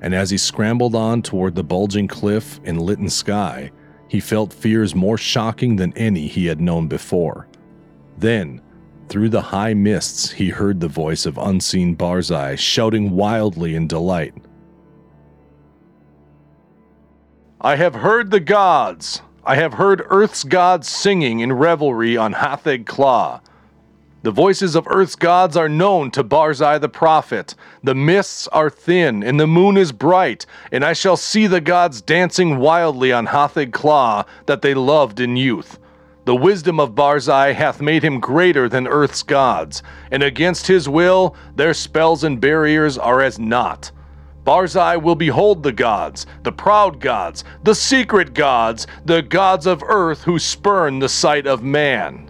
And 0.00 0.14
as 0.14 0.30
he 0.30 0.38
scrambled 0.38 0.94
on 0.94 1.22
toward 1.22 1.54
the 1.54 1.64
bulging 1.64 2.08
cliff 2.08 2.60
and 2.64 2.80
litten 2.82 3.08
sky, 3.08 3.70
he 4.08 4.20
felt 4.20 4.52
fears 4.52 4.94
more 4.94 5.16
shocking 5.16 5.76
than 5.76 5.96
any 5.96 6.26
he 6.26 6.46
had 6.46 6.60
known 6.60 6.88
before. 6.88 7.48
Then, 8.18 8.60
through 9.08 9.30
the 9.30 9.42
high 9.42 9.74
mists, 9.74 10.30
he 10.30 10.48
heard 10.50 10.80
the 10.80 10.88
voice 10.88 11.24
of 11.24 11.38
unseen 11.38 11.96
Barzai 11.96 12.58
shouting 12.58 13.10
wildly 13.10 13.74
in 13.74 13.86
delight. 13.86 14.34
I 17.64 17.76
have 17.76 17.94
heard 17.94 18.32
the 18.32 18.40
gods. 18.40 19.22
I 19.44 19.54
have 19.54 19.74
heard 19.74 20.04
Earth's 20.08 20.42
gods 20.42 20.88
singing 20.88 21.38
in 21.38 21.52
revelry 21.52 22.16
on 22.16 22.34
Hatheg 22.34 22.86
Kla. 22.86 23.40
The 24.24 24.32
voices 24.32 24.74
of 24.74 24.88
Earth's 24.90 25.14
gods 25.14 25.56
are 25.56 25.68
known 25.68 26.10
to 26.10 26.24
Barzai 26.24 26.80
the 26.80 26.88
prophet. 26.88 27.54
The 27.84 27.94
mists 27.94 28.48
are 28.48 28.68
thin, 28.68 29.22
and 29.22 29.38
the 29.38 29.46
moon 29.46 29.76
is 29.76 29.92
bright, 29.92 30.44
and 30.72 30.84
I 30.84 30.92
shall 30.92 31.16
see 31.16 31.46
the 31.46 31.60
gods 31.60 32.02
dancing 32.02 32.58
wildly 32.58 33.12
on 33.12 33.28
Hatheg 33.28 33.72
Kla 33.72 34.26
that 34.46 34.62
they 34.62 34.74
loved 34.74 35.20
in 35.20 35.36
youth. 35.36 35.78
The 36.24 36.34
wisdom 36.34 36.80
of 36.80 36.96
Barzai 36.96 37.54
hath 37.54 37.80
made 37.80 38.02
him 38.02 38.18
greater 38.18 38.68
than 38.68 38.88
Earth's 38.88 39.22
gods, 39.22 39.84
and 40.10 40.24
against 40.24 40.66
his 40.66 40.88
will 40.88 41.36
their 41.54 41.74
spells 41.74 42.24
and 42.24 42.40
barriers 42.40 42.98
are 42.98 43.22
as 43.22 43.38
naught. 43.38 43.92
Barzai 44.44 45.00
will 45.00 45.14
behold 45.14 45.62
the 45.62 45.72
gods, 45.72 46.26
the 46.42 46.50
proud 46.50 47.00
gods, 47.00 47.44
the 47.62 47.74
secret 47.74 48.34
gods, 48.34 48.86
the 49.04 49.22
gods 49.22 49.66
of 49.66 49.82
earth 49.86 50.22
who 50.22 50.38
spurn 50.38 50.98
the 50.98 51.08
sight 51.08 51.46
of 51.46 51.62
man. 51.62 52.28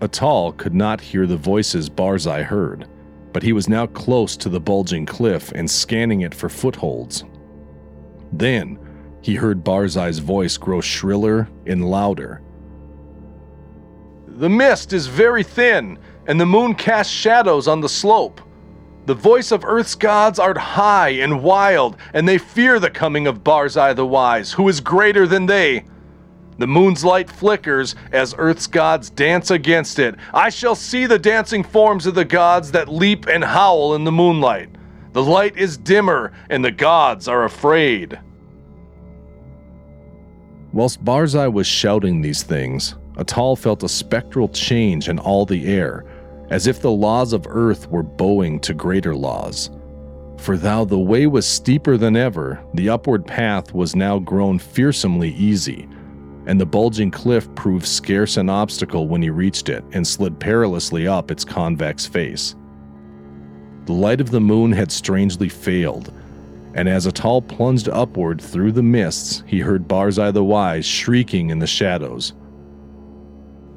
Atal 0.00 0.56
could 0.56 0.74
not 0.74 1.00
hear 1.00 1.26
the 1.26 1.36
voices 1.36 1.88
Barzai 1.88 2.42
heard, 2.42 2.88
but 3.32 3.44
he 3.44 3.52
was 3.52 3.68
now 3.68 3.86
close 3.86 4.36
to 4.38 4.48
the 4.48 4.58
bulging 4.58 5.06
cliff 5.06 5.52
and 5.52 5.70
scanning 5.70 6.22
it 6.22 6.34
for 6.34 6.48
footholds. 6.48 7.24
Then 8.32 8.78
he 9.22 9.36
heard 9.36 9.62
Barzai's 9.62 10.18
voice 10.18 10.56
grow 10.56 10.80
shriller 10.80 11.48
and 11.66 11.88
louder. 11.88 12.42
The 14.26 14.48
mist 14.48 14.92
is 14.92 15.06
very 15.06 15.44
thin, 15.44 15.98
and 16.26 16.40
the 16.40 16.46
moon 16.46 16.74
casts 16.74 17.12
shadows 17.12 17.68
on 17.68 17.80
the 17.80 17.88
slope. 17.88 18.40
The 19.04 19.14
voice 19.14 19.50
of 19.50 19.64
Earth's 19.64 19.96
gods 19.96 20.38
art 20.38 20.56
high 20.56 21.08
and 21.08 21.42
wild, 21.42 21.96
and 22.14 22.28
they 22.28 22.38
fear 22.38 22.78
the 22.78 22.90
coming 22.90 23.26
of 23.26 23.42
Barzai 23.42 23.96
the 23.96 24.06
Wise, 24.06 24.52
who 24.52 24.68
is 24.68 24.80
greater 24.80 25.26
than 25.26 25.46
they. 25.46 25.84
The 26.58 26.68
moon's 26.68 27.04
light 27.04 27.28
flickers 27.28 27.96
as 28.12 28.34
Earth's 28.38 28.68
gods 28.68 29.10
dance 29.10 29.50
against 29.50 29.98
it. 29.98 30.14
I 30.32 30.50
shall 30.50 30.76
see 30.76 31.06
the 31.06 31.18
dancing 31.18 31.64
forms 31.64 32.06
of 32.06 32.14
the 32.14 32.24
gods 32.24 32.70
that 32.72 32.88
leap 32.88 33.26
and 33.26 33.42
howl 33.42 33.96
in 33.96 34.04
the 34.04 34.12
moonlight. 34.12 34.68
The 35.12 35.22
light 35.24 35.56
is 35.56 35.76
dimmer, 35.76 36.32
and 36.48 36.64
the 36.64 36.70
gods 36.70 37.26
are 37.26 37.44
afraid. 37.44 38.20
Whilst 40.72 41.04
Barzai 41.04 41.52
was 41.52 41.66
shouting 41.66 42.20
these 42.20 42.44
things, 42.44 42.94
Atal 43.16 43.58
felt 43.58 43.82
a 43.82 43.88
spectral 43.88 44.48
change 44.48 45.08
in 45.08 45.18
all 45.18 45.44
the 45.44 45.66
air 45.66 46.04
as 46.50 46.66
if 46.66 46.80
the 46.80 46.90
laws 46.90 47.32
of 47.32 47.46
earth 47.48 47.88
were 47.90 48.02
bowing 48.02 48.60
to 48.60 48.74
greater 48.74 49.14
laws. 49.14 49.70
For 50.38 50.56
thou 50.56 50.84
the 50.84 50.98
way 50.98 51.26
was 51.26 51.46
steeper 51.46 51.96
than 51.96 52.16
ever, 52.16 52.62
the 52.74 52.88
upward 52.88 53.26
path 53.26 53.72
was 53.72 53.94
now 53.94 54.18
grown 54.18 54.58
fearsomely 54.58 55.30
easy, 55.34 55.88
and 56.46 56.60
the 56.60 56.66
bulging 56.66 57.10
cliff 57.10 57.52
proved 57.54 57.86
scarce 57.86 58.36
an 58.36 58.50
obstacle 58.50 59.06
when 59.06 59.22
he 59.22 59.30
reached 59.30 59.68
it 59.68 59.84
and 59.92 60.06
slid 60.06 60.40
perilously 60.40 61.06
up 61.06 61.30
its 61.30 61.44
convex 61.44 62.06
face. 62.06 62.56
The 63.86 63.92
light 63.92 64.20
of 64.20 64.30
the 64.30 64.40
moon 64.40 64.72
had 64.72 64.90
strangely 64.90 65.48
failed, 65.48 66.12
and 66.74 66.88
as 66.88 67.06
Atal 67.06 67.46
plunged 67.46 67.88
upward 67.88 68.40
through 68.40 68.72
the 68.72 68.82
mists, 68.82 69.44
he 69.46 69.60
heard 69.60 69.86
Barzai 69.86 70.32
the 70.32 70.44
Wise 70.44 70.86
shrieking 70.86 71.50
in 71.50 71.58
the 71.58 71.66
shadows. 71.66 72.32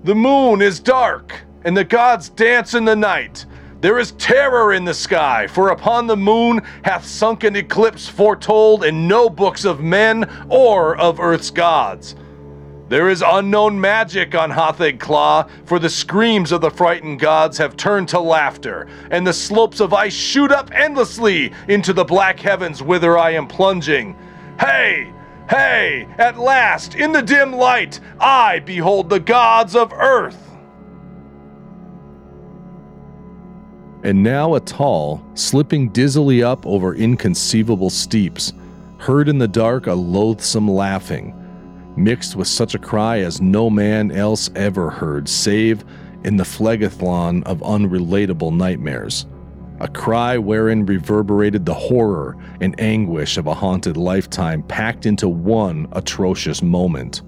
The 0.03 0.15
moon 0.15 0.61
is 0.61 0.79
dark! 0.79 1.44
And 1.65 1.75
the 1.75 1.83
gods 1.83 2.29
dance 2.29 2.75
in 2.75 2.85
the 2.85 2.95
night. 2.95 3.45
There 3.81 3.99
is 3.99 4.13
terror 4.13 4.73
in 4.73 4.85
the 4.85 4.93
sky, 4.93 5.47
for 5.47 5.69
upon 5.69 6.07
the 6.07 6.15
moon 6.15 6.61
hath 6.83 7.05
sunk 7.05 7.43
an 7.43 7.55
eclipse 7.55 8.07
foretold 8.07 8.85
in 8.85 9.07
no 9.07 9.29
books 9.29 9.65
of 9.65 9.81
men 9.81 10.29
or 10.49 10.95
of 10.95 11.19
earth's 11.19 11.51
gods. 11.51 12.15
There 12.87 13.09
is 13.09 13.23
unknown 13.25 13.81
magic 13.81 14.35
on 14.35 14.51
Hatheg 14.51 14.99
Kla, 14.99 15.47
for 15.65 15.79
the 15.79 15.89
screams 15.89 16.51
of 16.51 16.61
the 16.61 16.69
frightened 16.69 17.19
gods 17.19 17.57
have 17.57 17.75
turned 17.75 18.09
to 18.09 18.19
laughter, 18.19 18.87
and 19.09 19.25
the 19.25 19.33
slopes 19.33 19.79
of 19.79 19.91
ice 19.91 20.13
shoot 20.13 20.51
up 20.51 20.69
endlessly 20.71 21.51
into 21.67 21.93
the 21.93 22.05
black 22.05 22.39
heavens 22.39 22.83
whither 22.83 23.17
I 23.17 23.31
am 23.31 23.47
plunging. 23.47 24.15
Hey! 24.59 25.11
Hey! 25.49 26.07
At 26.19 26.37
last, 26.37 26.93
in 26.93 27.11
the 27.11 27.23
dim 27.23 27.53
light, 27.53 27.99
I 28.19 28.59
behold 28.59 29.09
the 29.09 29.19
gods 29.19 29.75
of 29.75 29.91
earth! 29.91 30.54
And 34.05 34.21
now 34.21 34.49
Atal, 34.49 35.19
slipping 35.35 35.89
dizzily 35.89 36.43
up 36.43 36.63
over 36.67 36.93
inconceivable 36.93 37.89
steeps, 37.89 38.53
heard 38.99 39.27
in 39.27 39.39
the 39.39 39.47
dark 39.47 39.87
a 39.87 39.93
loathsome 39.95 40.69
laughing, 40.69 41.33
mixed 41.97 42.35
with 42.35 42.47
such 42.47 42.75
a 42.75 42.79
cry 42.79 43.21
as 43.21 43.41
no 43.41 43.67
man 43.67 44.11
else 44.11 44.51
ever 44.55 44.91
heard, 44.91 45.27
save 45.27 45.83
in 46.23 46.37
the 46.37 46.43
phlegethon 46.43 47.41
of 47.45 47.61
unrelatable 47.61 48.55
nightmares. 48.55 49.25
A 49.79 49.87
cry 49.87 50.37
wherein 50.37 50.85
reverberated 50.85 51.65
the 51.65 51.73
horror 51.73 52.37
and 52.61 52.79
anguish 52.79 53.37
of 53.37 53.47
a 53.47 53.55
haunted 53.55 53.97
lifetime 53.97 54.61
packed 54.61 55.07
into 55.07 55.27
one 55.27 55.87
atrocious 55.93 56.61
moment. 56.61 57.23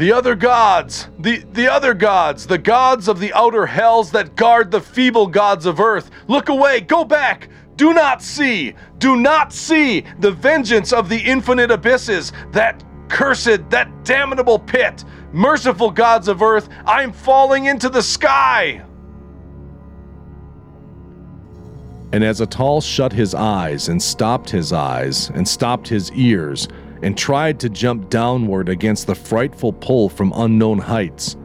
The 0.00 0.12
other 0.12 0.34
gods, 0.34 1.08
the, 1.18 1.44
the 1.52 1.70
other 1.70 1.92
gods, 1.92 2.46
the 2.46 2.56
gods 2.56 3.06
of 3.06 3.20
the 3.20 3.34
outer 3.34 3.66
hells 3.66 4.10
that 4.12 4.34
guard 4.34 4.70
the 4.70 4.80
feeble 4.80 5.26
gods 5.26 5.66
of 5.66 5.78
earth. 5.78 6.10
Look 6.26 6.48
away, 6.48 6.80
go 6.80 7.04
back, 7.04 7.50
Do 7.76 7.92
not 7.92 8.22
see, 8.22 8.74
do 8.96 9.16
not 9.16 9.52
see 9.52 10.06
the 10.20 10.30
vengeance 10.30 10.94
of 10.94 11.10
the 11.10 11.18
infinite 11.18 11.70
abysses, 11.70 12.32
that 12.52 12.82
cursed, 13.10 13.68
that 13.68 13.90
damnable 14.02 14.58
pit. 14.58 15.04
Merciful 15.34 15.90
gods 15.90 16.28
of 16.28 16.40
earth, 16.40 16.70
I'm 16.86 17.12
falling 17.12 17.66
into 17.66 17.90
the 17.90 18.02
sky. 18.02 18.82
And 22.14 22.24
as 22.24 22.40
Atal 22.40 22.82
shut 22.82 23.12
his 23.12 23.34
eyes 23.34 23.90
and 23.90 24.02
stopped 24.02 24.48
his 24.48 24.72
eyes 24.72 25.28
and 25.28 25.46
stopped 25.46 25.88
his 25.88 26.10
ears 26.12 26.68
and 27.02 27.16
tried 27.16 27.58
to 27.60 27.68
jump 27.68 28.10
downward 28.10 28.68
against 28.68 29.06
the 29.06 29.14
frightful 29.14 29.72
pull 29.72 30.08
from 30.08 30.32
unknown 30.34 30.78
heights, 30.78 31.36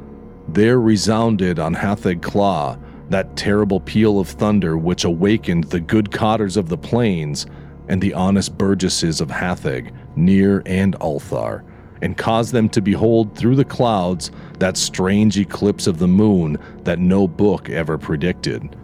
there 0.47 0.79
resounded 0.79 1.59
on 1.59 1.73
Hatheg 1.73 2.21
Kla 2.21 2.79
that 3.09 3.35
terrible 3.35 3.79
peal 3.79 4.19
of 4.19 4.27
thunder 4.27 4.77
which 4.77 5.03
awakened 5.03 5.65
the 5.65 5.79
good 5.79 6.11
cotters 6.11 6.57
of 6.57 6.69
the 6.69 6.77
plains 6.77 7.45
and 7.87 8.01
the 8.01 8.13
honest 8.13 8.57
burgesses 8.57 9.21
of 9.21 9.29
Hatheg, 9.29 9.93
Nir, 10.15 10.63
and 10.65 10.95
Ulthar, 10.99 11.63
and 12.01 12.17
caused 12.17 12.51
them 12.51 12.67
to 12.69 12.81
behold 12.81 13.37
through 13.37 13.55
the 13.55 13.65
clouds 13.65 14.31
that 14.59 14.75
strange 14.75 15.37
eclipse 15.37 15.87
of 15.87 15.99
the 15.99 16.07
moon 16.07 16.57
that 16.83 16.99
no 16.99 17.27
book 17.27 17.69
ever 17.69 17.97
predicted. 17.97 18.75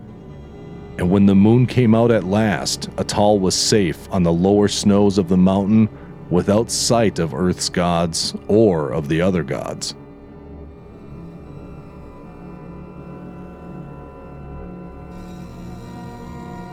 And 0.98 1.10
when 1.10 1.26
the 1.26 1.36
moon 1.36 1.66
came 1.66 1.96
out 1.96 2.12
at 2.12 2.26
last, 2.26 2.90
Atal 2.98 3.40
was 3.40 3.56
safe 3.56 4.08
on 4.12 4.24
the 4.24 4.34
lower 4.34 4.68
snows 4.68 5.18
of 5.18 5.30
the 5.30 5.38
mountain 5.38 5.90
without 6.32 6.72
sight 6.72 7.20
of 7.20 7.34
Earth's 7.34 7.70
gods 7.70 8.34
or 8.48 8.92
of 8.92 9.10
the 9.10 9.22
other 9.22 9.44
gods. 9.44 9.94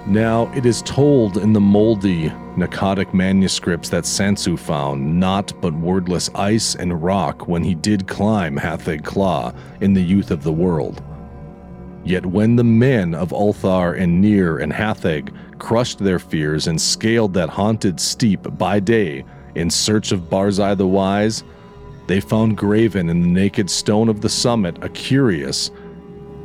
Now, 0.06 0.50
it 0.54 0.64
is 0.64 0.80
told 0.82 1.36
in 1.36 1.52
the 1.52 1.60
moldy 1.60 2.30
Pnakotic 2.56 3.12
manuscripts 3.12 3.90
that 3.90 4.04
Sansu 4.04 4.58
found 4.58 5.20
naught 5.20 5.52
but 5.60 5.74
wordless 5.74 6.30
ice 6.34 6.74
and 6.74 7.02
rock 7.02 7.46
when 7.46 7.62
he 7.62 7.74
did 7.74 8.08
climb 8.08 8.56
Hatheg 8.56 9.04
Kla 9.04 9.54
in 9.82 9.92
the 9.92 10.02
youth 10.02 10.30
of 10.30 10.44
the 10.44 10.52
world. 10.52 11.02
Yet 12.04 12.24
when 12.24 12.56
the 12.56 12.64
men 12.64 13.14
of 13.14 13.32
Ulthar 13.32 14.00
and 14.00 14.22
Nir 14.22 14.58
and 14.58 14.72
Hatheg 14.72 15.30
crushed 15.58 15.98
their 15.98 16.18
fears 16.18 16.68
and 16.68 16.80
scaled 16.80 17.34
that 17.34 17.50
haunted 17.50 18.00
steep 18.00 18.40
by 18.56 18.80
day 18.80 19.26
in 19.54 19.70
search 19.70 20.12
of 20.12 20.28
Barzai 20.28 20.76
the 20.76 20.86
Wise, 20.86 21.44
they 22.06 22.20
found 22.20 22.56
graven 22.56 23.08
in 23.08 23.20
the 23.20 23.28
naked 23.28 23.68
stone 23.68 24.08
of 24.08 24.20
the 24.20 24.28
summit 24.28 24.82
a 24.82 24.88
curious, 24.88 25.70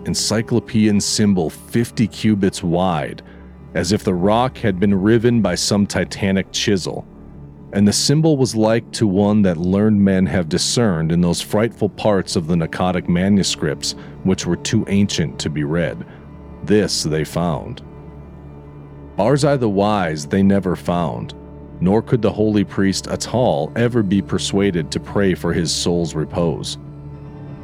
encyclopean 0.06 1.00
symbol 1.00 1.50
50 1.50 2.08
cubits 2.08 2.62
wide 2.62 3.24
as 3.74 3.92
if 3.92 4.04
the 4.04 4.14
rock 4.14 4.58
had 4.58 4.80
been 4.80 4.94
riven 4.94 5.42
by 5.42 5.56
some 5.56 5.88
titanic 5.88 6.52
chisel, 6.52 7.08
and 7.74 7.88
the 7.88 7.94
symbol 7.94 8.38
was 8.38 8.56
like 8.56 8.90
to 8.92 9.08
one 9.08 9.42
that 9.42 9.58
learned 9.58 10.00
men 10.00 10.26
have 10.28 10.48
discerned 10.48 11.12
in 11.12 11.22
those 11.22 11.42
frightful 11.42 11.90
parts 11.90 12.36
of 12.36 12.48
the 12.48 12.56
Pnakotic 12.56 13.10
manuscripts 13.10 13.96
which 14.24 14.46
were 14.46 14.58
too 14.58 14.86
ancient 14.90 15.40
to 15.40 15.50
be 15.50 15.64
read. 15.64 16.06
This 16.64 17.04
they 17.04 17.24
found. 17.24 17.82
Barzai 19.18 19.60
the 19.60 19.70
Wise 19.70 20.28
they 20.28 20.44
never 20.44 20.76
found, 20.76 21.34
nor 21.84 22.02
could 22.02 22.22
the 22.22 22.32
holy 22.32 22.64
priest 22.64 23.06
Atal 23.08 23.78
ever 23.78 24.02
be 24.02 24.22
persuaded 24.22 24.90
to 24.90 25.02
pray 25.02 25.34
for 25.36 25.52
his 25.52 25.70
soul's 25.70 26.16
repose. 26.16 26.78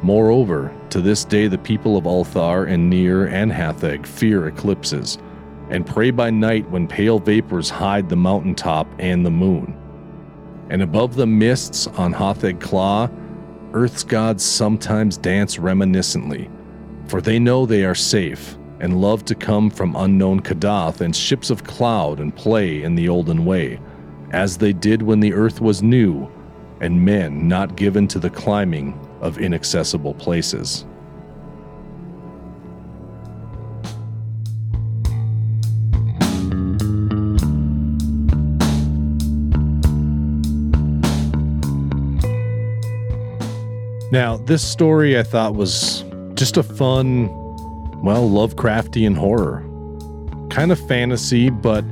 Moreover, 0.02 0.70
to 0.90 1.00
this 1.00 1.24
day 1.24 1.48
the 1.48 1.56
people 1.56 1.96
of 1.96 2.04
Ulthar 2.04 2.68
and 2.68 2.90
Nir 2.90 3.26
and 3.26 3.50
Hatheg 3.50 4.06
fear 4.06 4.46
eclipses 4.46 5.16
and 5.70 5.86
pray 5.86 6.10
by 6.10 6.28
night 6.28 6.68
when 6.70 6.86
pale 6.86 7.18
vapors 7.18 7.70
hide 7.70 8.10
the 8.10 8.16
mountaintop 8.16 8.86
and 8.98 9.24
the 9.24 9.30
moon. 9.30 9.74
And 10.68 10.82
above 10.82 11.14
the 11.14 11.26
mists 11.26 11.86
on 11.86 12.12
Hatheg 12.12 12.60
Kla, 12.60 13.10
Earth's 13.72 14.04
gods 14.04 14.44
sometimes 14.44 15.16
dance 15.16 15.56
reminiscently, 15.56 16.50
for 17.08 17.22
they 17.22 17.38
know 17.38 17.64
they 17.64 17.84
are 17.84 17.94
safe 17.94 18.58
and 18.80 19.00
love 19.00 19.24
to 19.26 19.34
come 19.34 19.70
from 19.70 19.96
unknown 19.96 20.40
Kadath 20.40 21.00
and 21.00 21.16
ships 21.16 21.48
of 21.48 21.64
cloud 21.64 22.20
and 22.20 22.34
play 22.34 22.82
in 22.82 22.94
the 22.94 23.08
olden 23.08 23.44
way, 23.44 23.80
as 24.32 24.58
they 24.58 24.72
did 24.72 25.02
when 25.02 25.20
the 25.20 25.32
earth 25.32 25.60
was 25.60 25.82
new 25.82 26.30
and 26.80 27.04
men 27.04 27.46
not 27.46 27.76
given 27.76 28.08
to 28.08 28.18
the 28.18 28.30
climbing 28.30 28.98
of 29.20 29.38
inaccessible 29.38 30.14
places. 30.14 30.84
Now, 44.12 44.38
this 44.38 44.66
story 44.66 45.16
I 45.16 45.22
thought 45.22 45.54
was 45.54 46.04
just 46.34 46.56
a 46.56 46.64
fun, 46.64 47.28
well, 48.02 48.28
Lovecraftian 48.28 49.16
horror. 49.16 49.64
Kind 50.50 50.72
of 50.72 50.80
fantasy, 50.88 51.48
but 51.48 51.84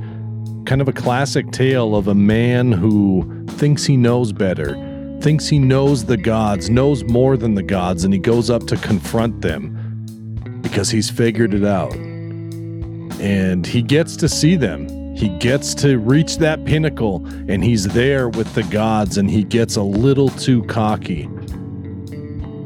kind 0.65 0.81
of 0.81 0.87
a 0.87 0.93
classic 0.93 1.51
tale 1.51 1.95
of 1.95 2.07
a 2.07 2.15
man 2.15 2.71
who 2.71 3.45
thinks 3.47 3.85
he 3.85 3.97
knows 3.97 4.31
better, 4.31 4.73
thinks 5.21 5.47
he 5.47 5.59
knows 5.59 6.05
the 6.05 6.17
gods, 6.17 6.69
knows 6.69 7.03
more 7.05 7.37
than 7.37 7.55
the 7.55 7.63
gods, 7.63 8.03
and 8.03 8.13
he 8.13 8.19
goes 8.19 8.49
up 8.49 8.67
to 8.67 8.77
confront 8.77 9.41
them 9.41 10.59
because 10.61 10.89
he's 10.89 11.09
figured 11.09 11.53
it 11.53 11.65
out. 11.65 11.93
And 11.95 13.65
he 13.65 13.81
gets 13.81 14.15
to 14.17 14.29
see 14.29 14.55
them. 14.55 15.15
He 15.15 15.29
gets 15.39 15.73
to 15.75 15.97
reach 15.97 16.37
that 16.37 16.63
pinnacle, 16.63 17.25
and 17.49 17.63
he's 17.63 17.85
there 17.85 18.29
with 18.29 18.53
the 18.53 18.63
gods, 18.63 19.17
and 19.17 19.29
he 19.29 19.43
gets 19.43 19.75
a 19.75 19.83
little 19.83 20.29
too 20.29 20.63
cocky 20.63 21.27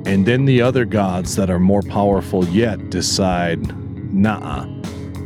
and 0.05 0.25
then 0.25 0.45
the 0.45 0.61
other 0.61 0.85
gods 0.85 1.35
that 1.37 1.49
are 1.49 1.59
more 1.59 1.81
powerful 1.81 2.45
yet 2.49 2.89
decide, 2.89 3.61
nah, 4.13 4.65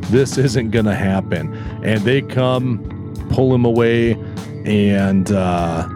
this 0.10 0.38
isn't 0.38 0.72
going 0.72 0.86
to 0.86 0.96
happen. 0.96 1.54
And 1.84 2.02
they 2.02 2.22
come, 2.22 3.14
pull 3.30 3.54
him 3.54 3.66
away, 3.66 4.14
and 4.66 5.32
uh, 5.32 5.88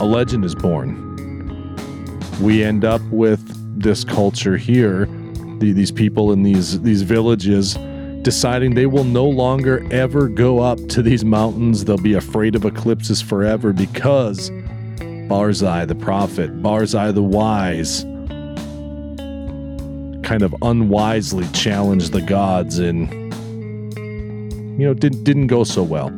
a 0.00 0.04
legend 0.04 0.44
is 0.44 0.54
born. 0.54 1.02
We 2.40 2.62
end 2.62 2.84
up 2.84 3.02
with 3.10 3.40
this 3.80 4.04
culture 4.04 4.56
here, 4.56 5.06
the, 5.58 5.72
these 5.72 5.92
people 5.92 6.32
in 6.32 6.42
these, 6.42 6.80
these 6.82 7.02
villages 7.02 7.76
deciding 8.22 8.74
they 8.74 8.86
will 8.86 9.04
no 9.04 9.24
longer 9.24 9.86
ever 9.92 10.28
go 10.28 10.58
up 10.58 10.78
to 10.88 11.00
these 11.00 11.24
mountains. 11.24 11.84
They'll 11.84 11.96
be 11.96 12.14
afraid 12.14 12.56
of 12.56 12.64
eclipses 12.64 13.22
forever 13.22 13.72
because 13.72 14.50
Barzai 15.28 15.86
the 15.86 15.94
prophet, 15.94 16.50
Barzai 16.60 17.14
the 17.14 17.22
wise, 17.22 18.04
kind 20.26 20.42
of 20.42 20.52
unwisely 20.62 21.46
challenged 21.52 22.10
the 22.10 22.20
gods 22.20 22.80
and 22.80 23.08
you 24.76 24.84
know 24.84 24.92
didn't 24.92 25.22
didn't 25.22 25.46
go 25.46 25.62
so 25.62 25.84
well. 25.84 26.08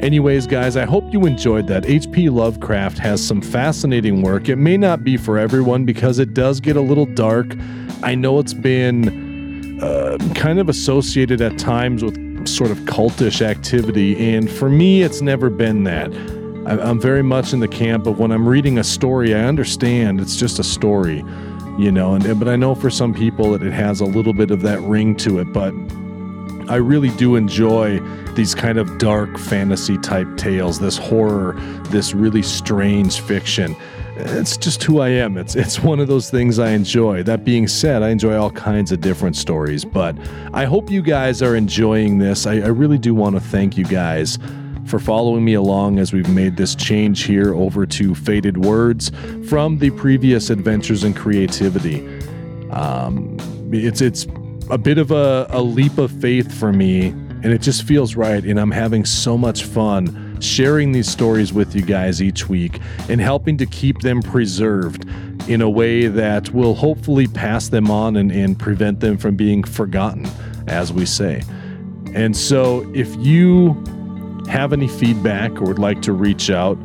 Anyways, 0.00 0.48
guys, 0.48 0.76
I 0.76 0.84
hope 0.84 1.04
you 1.12 1.24
enjoyed 1.24 1.68
that. 1.68 1.86
H.P. 1.86 2.28
Lovecraft 2.28 2.98
has 2.98 3.24
some 3.24 3.40
fascinating 3.40 4.22
work. 4.22 4.48
It 4.48 4.56
may 4.56 4.76
not 4.76 5.04
be 5.04 5.16
for 5.16 5.38
everyone 5.38 5.84
because 5.86 6.18
it 6.18 6.34
does 6.34 6.60
get 6.60 6.76
a 6.76 6.80
little 6.80 7.06
dark. 7.06 7.54
I 8.02 8.16
know 8.16 8.40
it's 8.40 8.52
been 8.52 9.80
uh, 9.80 10.18
kind 10.34 10.58
of 10.58 10.68
associated 10.68 11.40
at 11.40 11.56
times 11.56 12.02
with 12.02 12.46
sort 12.46 12.72
of 12.72 12.78
cultish 12.80 13.40
activity, 13.40 14.34
and 14.34 14.50
for 14.50 14.68
me, 14.68 15.02
it's 15.02 15.22
never 15.22 15.48
been 15.48 15.84
that. 15.84 16.08
I'm 16.66 17.00
very 17.00 17.22
much 17.22 17.52
in 17.52 17.60
the 17.60 17.68
camp 17.68 18.06
of 18.06 18.18
when 18.18 18.32
I'm 18.32 18.48
reading 18.48 18.78
a 18.78 18.84
story, 18.84 19.32
I 19.34 19.44
understand 19.44 20.20
it's 20.20 20.36
just 20.36 20.58
a 20.58 20.64
story, 20.64 21.24
you 21.78 21.90
know, 21.90 22.14
and 22.14 22.38
but 22.38 22.48
I 22.48 22.56
know 22.56 22.74
for 22.74 22.90
some 22.90 23.12
people 23.12 23.52
that 23.52 23.62
it 23.62 23.72
has 23.72 24.00
a 24.00 24.04
little 24.04 24.32
bit 24.32 24.50
of 24.50 24.62
that 24.62 24.80
ring 24.80 25.16
to 25.16 25.38
it, 25.40 25.52
but 25.52 25.72
I 26.68 26.76
really 26.76 27.10
do 27.10 27.36
enjoy 27.36 28.00
these 28.34 28.54
kind 28.54 28.78
of 28.78 28.98
dark 28.98 29.38
fantasy 29.38 29.98
type 29.98 30.28
tales, 30.36 30.78
this 30.78 30.96
horror, 30.96 31.54
this 31.90 32.14
really 32.14 32.42
strange 32.42 33.20
fiction. 33.20 33.76
It's 34.16 34.56
just 34.56 34.82
who 34.82 35.00
I 35.00 35.08
am. 35.08 35.36
It's 35.36 35.56
it's 35.56 35.80
one 35.80 35.98
of 35.98 36.08
those 36.08 36.30
things 36.30 36.58
I 36.58 36.70
enjoy. 36.70 37.22
That 37.24 37.44
being 37.44 37.66
said, 37.66 38.02
I 38.02 38.10
enjoy 38.10 38.36
all 38.36 38.50
kinds 38.50 38.92
of 38.92 39.00
different 39.00 39.36
stories, 39.36 39.84
but 39.84 40.16
I 40.52 40.64
hope 40.64 40.90
you 40.90 41.02
guys 41.02 41.42
are 41.42 41.56
enjoying 41.56 42.18
this. 42.18 42.46
I, 42.46 42.54
I 42.54 42.68
really 42.68 42.98
do 42.98 43.14
want 43.14 43.34
to 43.34 43.40
thank 43.40 43.76
you 43.76 43.84
guys 43.84 44.38
for 44.86 44.98
following 44.98 45.44
me 45.44 45.54
along 45.54 45.98
as 45.98 46.12
we've 46.12 46.28
made 46.28 46.56
this 46.56 46.74
change 46.74 47.24
here 47.24 47.54
over 47.54 47.86
to 47.86 48.14
Faded 48.14 48.64
Words 48.64 49.10
from 49.48 49.78
the 49.78 49.90
previous 49.90 50.50
Adventures 50.50 51.04
in 51.04 51.14
Creativity. 51.14 52.06
Um, 52.70 53.36
it's 53.72 54.00
it's 54.00 54.26
a 54.70 54.78
bit 54.78 54.98
of 54.98 55.10
a, 55.10 55.46
a 55.50 55.62
leap 55.62 55.98
of 55.98 56.10
faith 56.10 56.52
for 56.52 56.72
me, 56.72 57.08
and 57.08 57.46
it 57.46 57.60
just 57.60 57.84
feels 57.84 58.16
right. 58.16 58.44
And 58.44 58.58
I'm 58.58 58.70
having 58.70 59.04
so 59.04 59.36
much 59.36 59.64
fun 59.64 60.38
sharing 60.40 60.92
these 60.92 61.08
stories 61.10 61.52
with 61.52 61.74
you 61.74 61.82
guys 61.82 62.22
each 62.22 62.48
week 62.48 62.80
and 63.08 63.20
helping 63.20 63.56
to 63.58 63.66
keep 63.66 64.00
them 64.00 64.20
preserved 64.22 65.08
in 65.48 65.62
a 65.62 65.70
way 65.70 66.06
that 66.06 66.52
will 66.52 66.74
hopefully 66.74 67.26
pass 67.26 67.68
them 67.68 67.90
on 67.90 68.16
and, 68.16 68.30
and 68.32 68.58
prevent 68.58 69.00
them 69.00 69.16
from 69.16 69.36
being 69.36 69.62
forgotten, 69.62 70.26
as 70.66 70.92
we 70.92 71.06
say. 71.06 71.42
And 72.14 72.36
so 72.36 72.90
if 72.94 73.14
you 73.16 73.82
have 74.48 74.72
any 74.72 74.88
feedback 74.88 75.52
or 75.60 75.64
would 75.64 75.78
like 75.78 76.02
to 76.02 76.12
reach 76.12 76.50
out, 76.50 76.78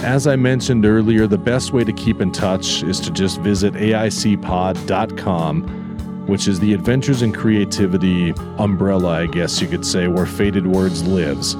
as 0.00 0.26
I 0.26 0.36
mentioned 0.36 0.84
earlier, 0.84 1.26
the 1.26 1.38
best 1.38 1.72
way 1.72 1.82
to 1.82 1.92
keep 1.92 2.20
in 2.20 2.30
touch 2.30 2.82
is 2.82 3.00
to 3.00 3.10
just 3.10 3.40
visit 3.40 3.72
aicpod.com, 3.74 5.62
which 6.26 6.48
is 6.48 6.60
the 6.60 6.74
adventures 6.74 7.22
and 7.22 7.34
creativity 7.34 8.34
umbrella, 8.58 9.22
I 9.22 9.26
guess 9.26 9.60
you 9.60 9.68
could 9.68 9.86
say, 9.86 10.06
where 10.06 10.26
Faded 10.26 10.66
Words 10.66 11.02
lives. 11.06 11.54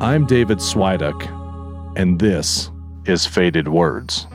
I'm 0.00 0.24
David 0.26 0.58
Swiduk, 0.58 1.28
and 1.96 2.18
this 2.18 2.70
is 3.04 3.26
Faded 3.26 3.68
Words. 3.68 4.26